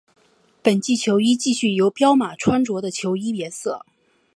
[0.63, 3.85] 本季球衣继续由彪马穿着的球衣颜色。